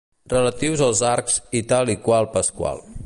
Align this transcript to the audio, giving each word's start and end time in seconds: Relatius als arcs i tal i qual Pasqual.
Relatius 0.33 0.81
als 0.85 1.03
arcs 1.09 1.37
i 1.59 1.61
tal 1.73 1.93
i 1.95 1.97
qual 2.09 2.31
Pasqual. 2.39 2.83